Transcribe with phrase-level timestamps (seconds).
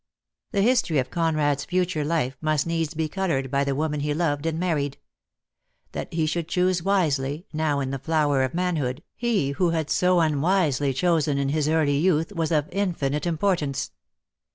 [0.51, 4.47] The history of Conrad's future life must needs be coloured by the woman he loved
[4.47, 4.97] and married.
[5.91, 10.19] That he should choose wisely, now in the flower of manhood, he who had so
[10.19, 13.91] unwisely chosen in his early youth, was of infinite import ance.